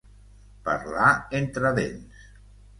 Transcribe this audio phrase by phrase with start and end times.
[0.69, 1.11] Parlar
[1.43, 2.29] entre dents.